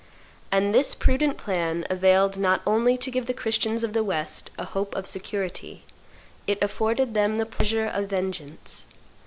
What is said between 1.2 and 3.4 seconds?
plan availed not only to give the